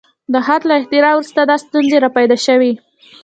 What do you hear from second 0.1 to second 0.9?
د خط له